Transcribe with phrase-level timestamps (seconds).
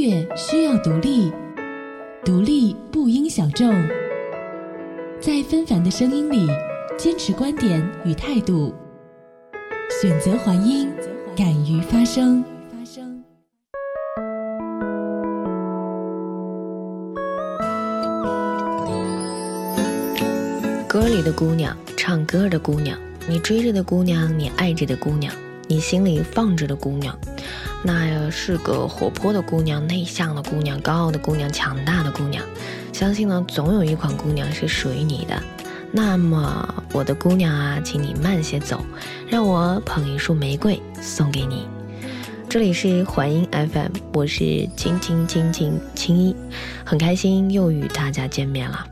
[0.00, 1.30] 乐需要独立，
[2.24, 3.70] 独立不应小众。
[5.20, 6.48] 在纷繁的声音里，
[6.96, 8.72] 坚持观点与态度，
[10.00, 10.90] 选择还音，
[11.36, 12.42] 敢于发声。
[20.88, 22.98] 歌里的姑娘，唱歌的姑娘，
[23.28, 25.32] 你追着的姑娘，你爱着的姑娘，
[25.68, 27.16] 你心里放着的姑娘，
[27.82, 32.44] 那是个活泼的姑娘，内向的姑娘，高傲的姑娘，强大的姑娘。
[32.92, 35.42] 相信呢，总有一款姑娘是属于你的。
[35.90, 38.84] 那么，我的姑娘啊，请你慢些走，
[39.28, 41.66] 让我捧一束玫瑰送给你。
[42.48, 46.36] 这里是淮音 FM，我是青青青青青衣，
[46.84, 48.86] 很开心又与大家见面了。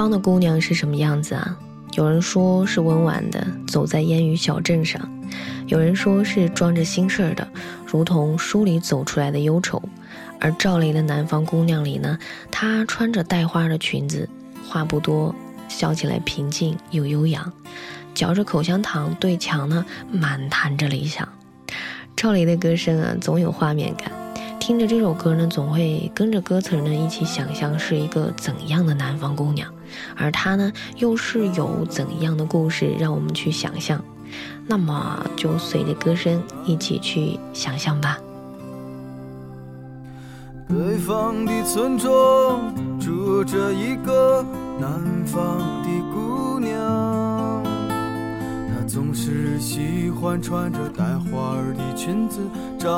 [0.00, 1.54] 方的姑娘是什么样子啊？
[1.92, 4.98] 有人说是温婉的，走在烟雨小镇上；
[5.66, 7.46] 有人说是装着心事儿的，
[7.84, 9.82] 如同书里走出来的忧愁。
[10.40, 12.18] 而赵雷的南方姑娘里呢，
[12.50, 14.26] 她穿着带花的裙子，
[14.66, 15.34] 话不多，
[15.68, 17.52] 笑起来平静又悠扬，
[18.14, 21.28] 嚼着口香糖对墙呢满谈着理想。
[22.16, 24.10] 赵雷的歌声啊，总有画面感。
[24.58, 29.70] 听着这首歌呢，总会跟着歌词呢一起想象是一个怎样的南方姑娘，
[30.16, 34.02] 而她呢又是有怎样的故事让我们去想象。
[34.66, 38.18] 那么就随着歌声一起去想象吧。
[40.68, 44.44] 北方的村庄住着一个
[44.78, 47.64] 南方的姑娘。
[48.68, 52.38] 她总是喜欢穿着带花儿的裙子
[52.78, 52.88] 站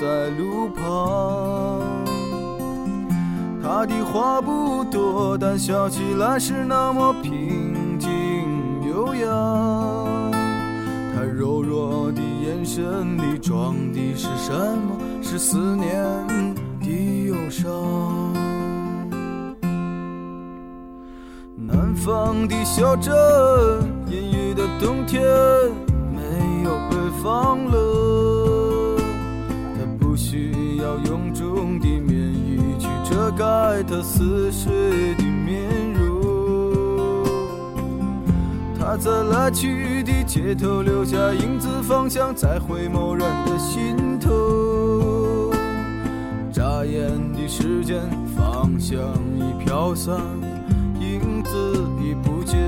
[0.00, 2.07] 在路旁。
[3.70, 8.08] 她的话不多，但笑起来是那么平静
[8.88, 10.32] 悠扬。
[11.14, 14.96] 她柔弱的眼神里装的是什么？
[15.20, 16.02] 是思念
[16.80, 17.70] 的忧伤。
[21.54, 23.14] 南方的小镇。
[24.06, 25.20] 阴雨的冬天
[26.10, 28.96] 没有北方冷，
[29.76, 31.57] 他不需要臃肿
[33.28, 37.22] 遮盖它似水的面容。
[38.78, 45.52] 它在来去的街头留下影子，方向在回眸人的心头。
[46.50, 48.00] 眨眼的时间，
[48.34, 48.98] 方向
[49.36, 50.16] 已飘散，
[50.98, 51.50] 影子
[52.00, 52.58] 已不见。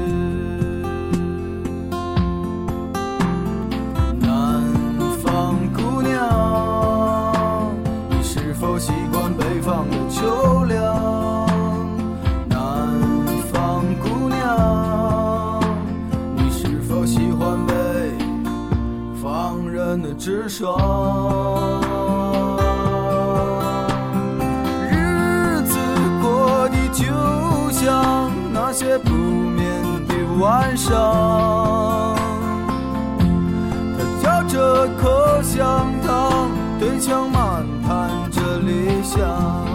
[4.21, 4.63] 南
[5.23, 7.73] 方姑娘，
[8.11, 8.79] 你是否
[9.51, 11.45] 北方的秋凉，
[12.49, 12.57] 南
[13.53, 15.61] 方姑娘，
[16.37, 17.75] 你是否喜欢北
[19.21, 20.79] 方人的直爽？
[24.89, 25.81] 日子
[26.23, 27.03] 过得就
[27.73, 32.15] 像那些不眠的晚上，
[33.99, 37.50] 他嚼着口香糖，对墙漫
[39.11, 39.70] 想。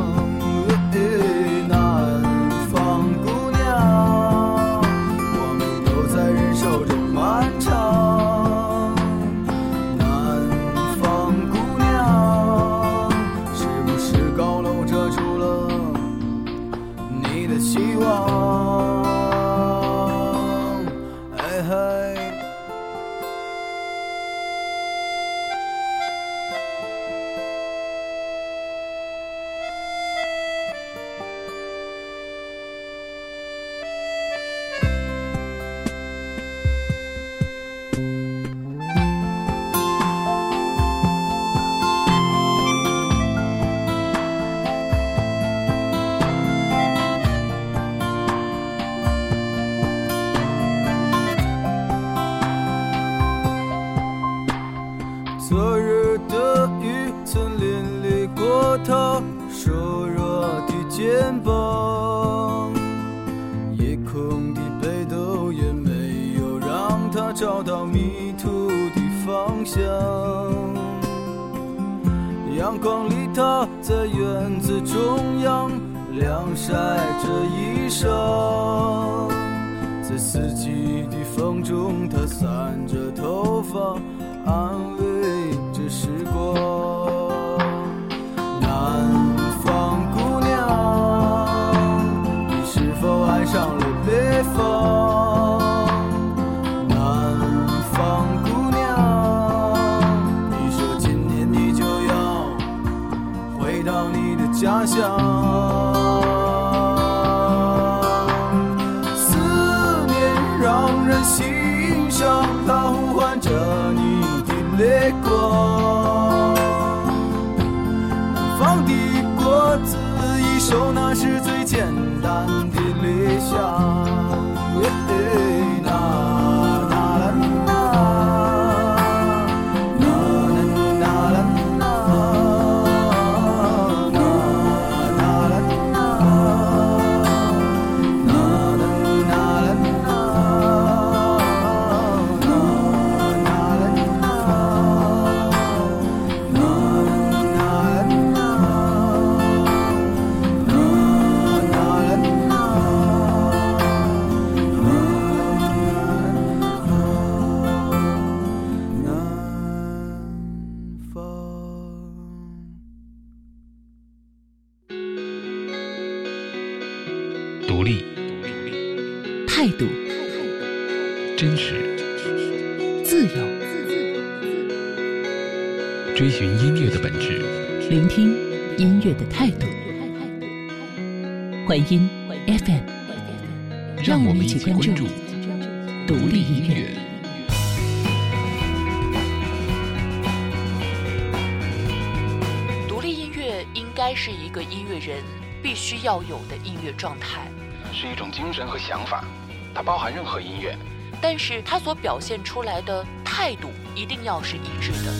[194.07, 195.23] 该是一个音乐人
[195.63, 197.49] 必须要有的音乐状态，
[197.91, 199.25] 是一种精神和想法，
[199.73, 200.77] 它包含任何音乐，
[201.19, 205.11] 但是它所表现出来的态度一定要是一致的。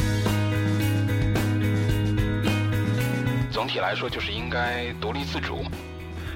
[3.51, 5.63] 总体来说，就是应该独立自主。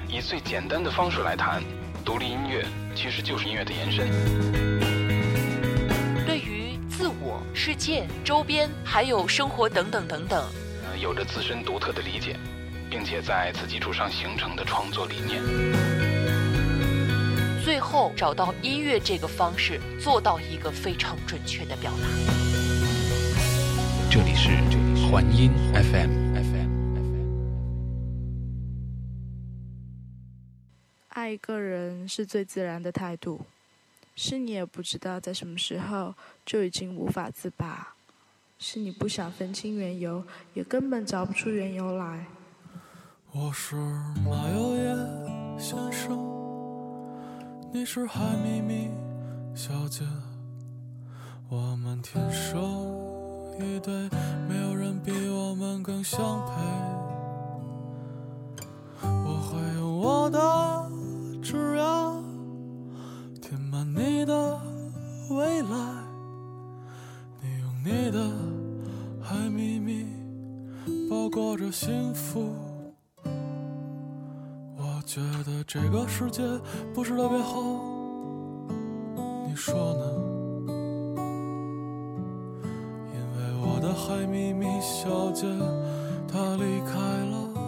[0.08, 1.62] 以最简单的方式来谈，
[2.04, 2.66] 独立音乐
[2.96, 4.10] 其实就是音乐的延伸。
[6.26, 10.44] 对于自我、世界、周边，还有生活等等等等，
[11.00, 12.38] 有着自身独特的理解，
[12.90, 15.42] 并且在此基础上形成的创作理念。
[17.64, 22.06] 最后找到音乐这个方式，做到一个非常准确的表达。
[24.10, 24.50] 这里是
[25.10, 26.28] 环音 FM。
[31.08, 33.40] 爱一个人是最自然的态度，
[34.16, 36.14] 是你也不知道在什么时候
[36.44, 37.94] 就已经无法自拔，
[38.62, 40.22] 是你不想分清缘由，
[40.52, 42.26] 也根本找不出缘由来。
[43.32, 43.74] 我是
[44.22, 46.18] 马友友先生，
[47.72, 48.90] 你是海咪咪
[49.54, 50.04] 小姐，
[51.48, 52.60] 我们天生
[53.58, 54.10] 一对，
[54.46, 56.52] 没有人比我们更相配。
[59.02, 60.90] 我会用我的。
[61.42, 62.22] 只要
[63.40, 64.60] 填满你的
[65.30, 66.04] 未来，
[67.40, 68.20] 你用你的
[69.48, 70.06] 秘密
[71.08, 72.52] 包裹着幸福。
[74.76, 76.42] 我觉得这个世界
[76.94, 77.60] 不是特别好，
[79.46, 80.04] 你说呢？
[83.12, 85.46] 因为我的海秘密小姐
[86.28, 86.92] 她离开
[87.30, 87.58] 了我。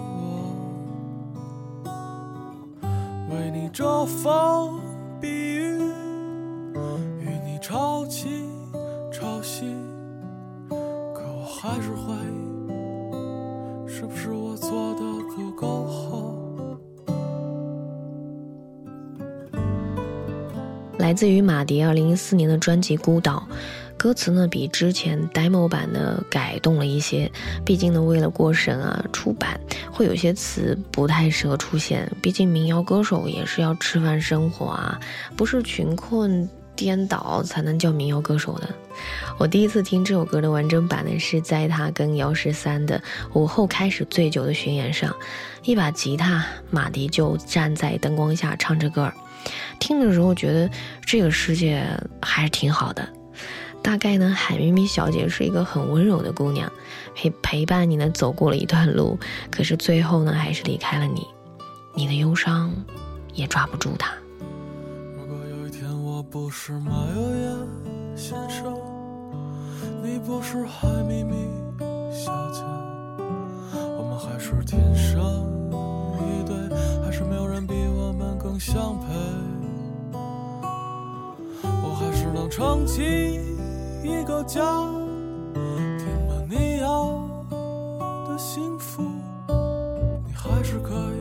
[3.30, 4.80] 为你遮风
[5.20, 5.51] 避雨
[11.72, 15.00] 还是怀疑，是不是我做的
[15.34, 16.34] 不够好？
[20.98, 23.48] 来自于马迪二零一四年的专辑《孤岛》。
[23.96, 27.32] 歌词呢比之前 demo 版的改动了一些，
[27.64, 29.58] 毕竟呢为了过审啊出版，
[29.90, 32.06] 会有些词不太适合出现。
[32.20, 35.00] 毕竟民谣歌手也是要吃饭生活啊，
[35.38, 36.46] 不是群困
[36.82, 38.68] 颠倒才能叫民谣歌手的。
[39.38, 42.98] 我第一次听这首歌的完整版呢，是在他跟姚十三的
[43.38, 45.14] 《午后开始醉酒》的巡演上，
[45.62, 49.14] 一把吉他，马迪就站在灯光下唱着歌儿，
[49.78, 50.68] 听的时候觉得
[51.06, 51.86] 这个世界
[52.20, 53.08] 还是挺好的。
[53.80, 56.70] 大概呢，海咪咪小姐是一个很温柔的姑娘，
[57.14, 59.18] 陪陪伴你呢走过了一段路，
[59.50, 61.26] 可是最后呢还是离开了你，
[61.94, 62.72] 你的忧伤
[63.34, 64.12] 也抓不住她。
[66.32, 67.58] 不是马友友
[68.16, 68.74] 先生，
[70.02, 71.34] 你不是海咪咪
[72.10, 72.62] 小姐，
[73.98, 75.20] 我们还是天生
[76.16, 76.56] 一对，
[77.04, 79.08] 还是没有人比我们更相配，
[81.62, 83.02] 我还是能撑起。
[84.02, 84.62] 一个家，
[85.52, 87.28] 填满你要
[88.26, 89.02] 的幸福，
[90.26, 91.11] 你还是可以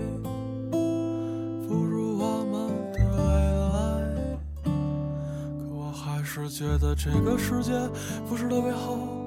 [6.52, 7.72] 觉得这个世界
[8.28, 9.21] 不是特别好，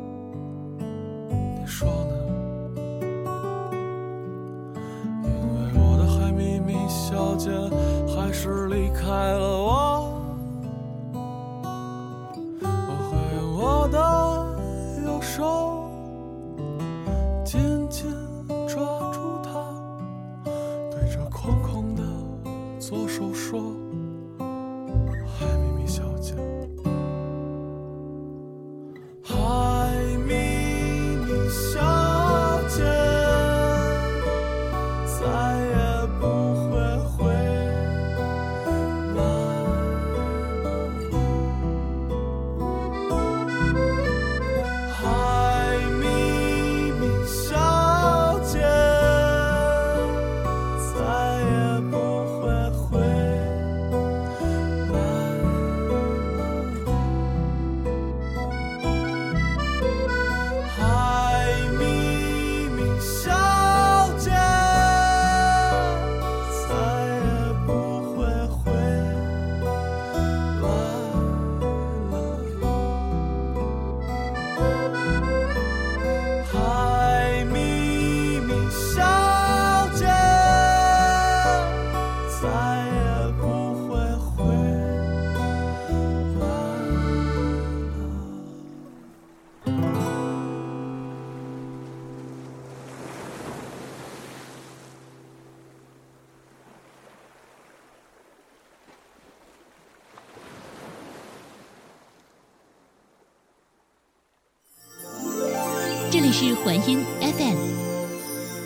[106.14, 107.58] 这里是环音 FM，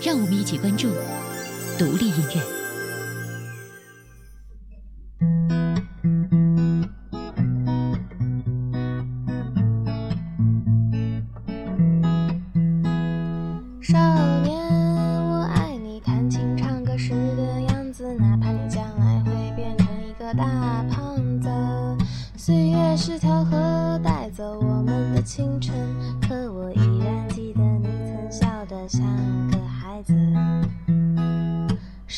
[0.02, 0.90] 让我们一起关注
[1.78, 2.57] 独立音乐。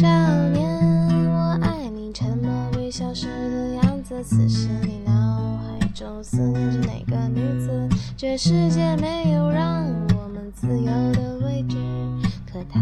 [0.01, 0.07] 少
[0.49, 0.67] 年，
[1.29, 7.87] 我爱你，沉默微笑时的样子，此时你脑海中思念着哪个女子？
[8.17, 9.85] 这世界没有让
[10.17, 11.77] 我们自由的位置，
[12.51, 12.81] 可它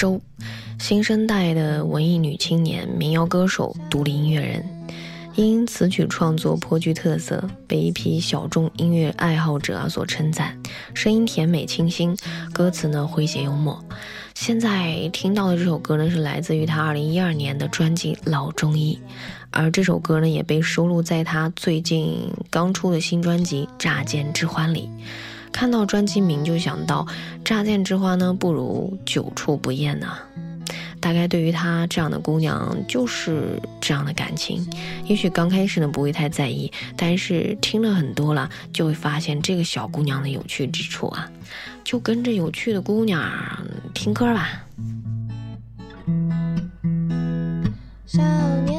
[0.00, 0.18] 周，
[0.78, 4.64] 新生代的文艺女青年、民谣歌手、独立音乐人，
[5.34, 10.58] 因词曲创作颇具特色，被一批小众音乐爱好者所称赞。
[10.94, 12.16] 声音甜美清新，
[12.50, 13.78] 歌词呢诙谐幽默。
[14.34, 18.98] 现在听到的这首歌呢，是来自于他2012年的专辑《老中医》，
[19.50, 24.88] 而这首歌呢，也被收录在他最近刚出的新专辑《乍见之欢》里。
[25.52, 27.06] 看到专辑名就想到
[27.44, 30.18] “乍见之欢”呢，不如久处不厌呐、
[31.00, 34.66] 大概对于她这样的姑娘，就是这样的感情。
[35.06, 41.30] 也许刚开始呢不会太在意，但是听了很多了，就会发现这个小姑娘的有趣之处啊。
[41.82, 43.22] 就跟着有趣的姑娘
[43.92, 44.62] 听歌吧。
[48.06, 48.22] 少
[48.64, 48.78] 年，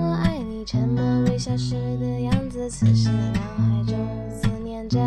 [0.00, 3.96] 我爱你，沉默微笑时的样子，此时你脑海中
[4.30, 4.98] 思念着？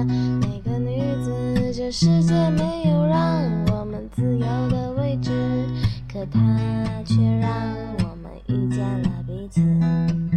[1.87, 5.31] 这世界没有让我们自由的位置，
[6.11, 6.41] 可它
[7.05, 7.49] 却让
[7.99, 10.36] 我们遇见了彼此。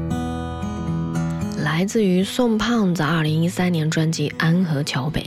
[1.73, 5.25] 来自于宋胖子二零一三年专辑《安河桥北》，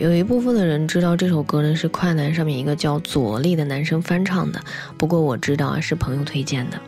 [0.00, 4.60] 有一部分的人知道这首歌呢是快男上面一个叫左立的男生翻唱的，
[4.96, 6.80] 不过我知道啊是朋友推荐的。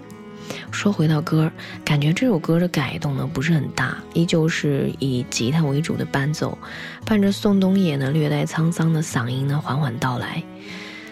[0.70, 1.50] 说回到歌，
[1.84, 6.56] 感觉这首歌的改动呢不是很大，依旧是以吉他为主的伴奏，
[7.04, 10.40] 伴着宋冬野呢略带沧桑的嗓音呢缓缓道来。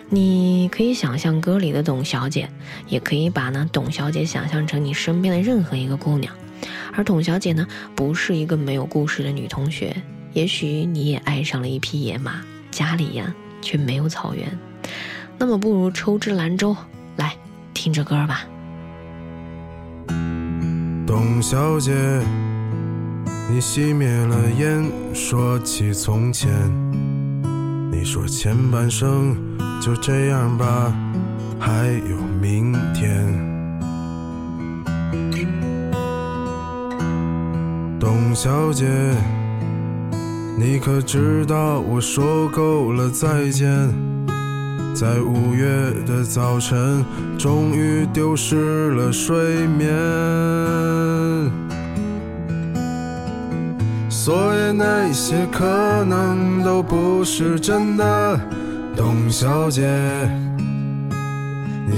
[0.08, 2.48] 你可以想象歌里的董小姐，
[2.86, 6.32] 也可以把呢董小姐想象成你身边的任何一个姑娘。
[6.92, 9.96] 而董小姐呢，不是一个没有故事的女同学。
[10.32, 14.58] 也许你也爱上了一匹野马，家里呀却没有草原。
[15.38, 16.76] 那么不如抽支兰州，
[17.16, 17.34] 来
[17.74, 18.44] 听着歌吧。
[21.06, 21.92] 董小姐，
[23.50, 26.48] 你熄灭了烟，说起从前。
[27.90, 29.36] 你说前半生
[29.80, 30.94] 就这样吧，
[31.58, 33.49] 还有明天。
[38.00, 38.86] 董小姐，
[40.56, 43.68] 你可知道我说够了再见？
[44.94, 45.68] 在五月
[46.06, 47.04] 的早晨，
[47.38, 49.90] 终于丢失了睡眠。
[54.08, 58.40] 所以那些可能都不是真的，
[58.96, 60.39] 董小姐。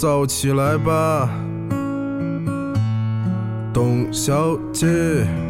[0.00, 1.28] 早起来吧。
[3.74, 5.47] 董小姐。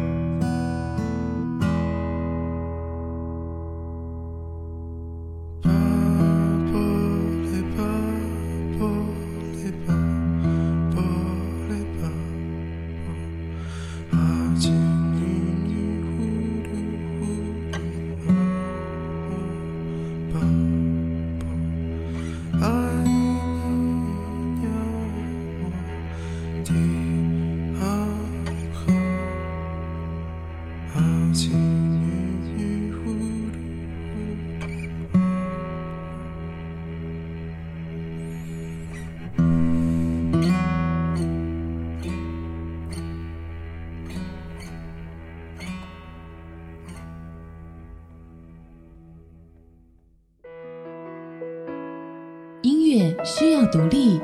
[53.71, 54.19] 独立，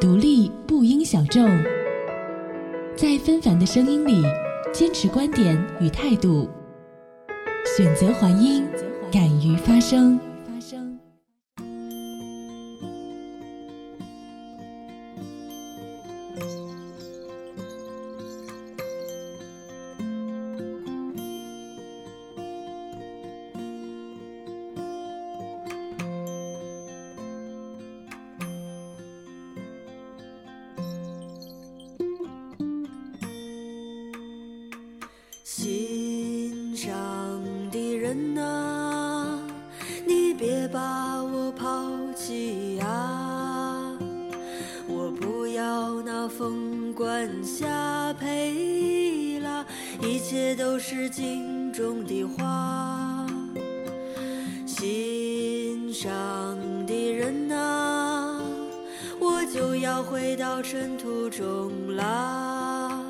[0.00, 1.46] 独立不应小众，
[2.96, 4.22] 在纷繁的声音里
[4.72, 6.48] 坚持观点与态度，
[7.76, 8.66] 选择还音，
[9.12, 10.18] 敢于发声。
[56.06, 58.40] 上的人呐、
[59.18, 63.02] 我就要回到尘土中啦。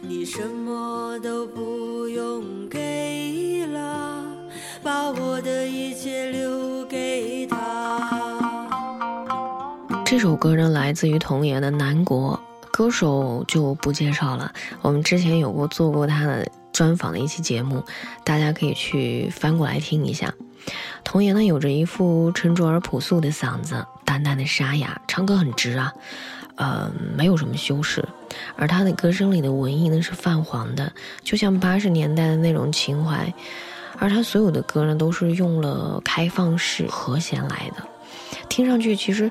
[0.00, 4.24] 你什么都不用给了，
[4.82, 8.66] 把我的一切留给他。
[10.06, 14.50] 这首歌呢，来自于童颜的《南国》，歌手就不介绍了。
[14.80, 17.84] 我们之前有过做过他的专访的一期节目，
[18.24, 20.32] 大家可以去翻过来听一下。
[21.04, 25.92] 童颜呢，有着一副沉着而朴素的嗓子，淡淡的沙哑，唱歌很直啊，
[26.56, 28.06] 呃，没有什么修饰。
[28.56, 33.32] 而他的歌声里的文艺呢是泛黄的，就像八十年代的那种情怀。
[33.98, 37.84] 而他所有的歌呢，都是用了开放式和弦来的，
[38.50, 39.30] 听上去其实，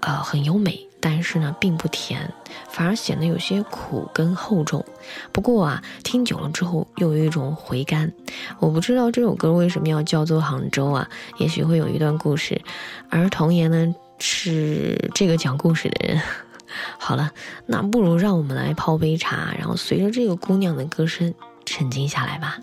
[0.00, 2.30] 呃，很优美，但是呢，并不甜，
[2.68, 4.84] 反而显得有些苦跟厚重。
[5.32, 8.12] 不过啊，听久了之后又有一种回甘。
[8.58, 12.60] 我不知道这首歌为什么要叫做《杭州》啊，也许会有一段故事。
[13.08, 16.20] 而童颜呢，是这个讲故事的人。
[16.98, 17.30] 好了，
[17.66, 21.32] 那不如让我们来泡杯茶，然后随着这个姑娘的歌声
[21.64, 22.58] 沉静下来吧。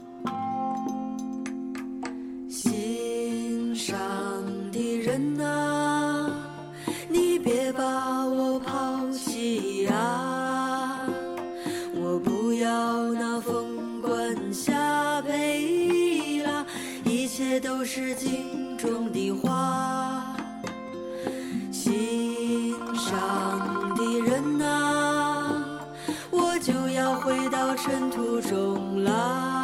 [27.75, 29.62] 尘土中来。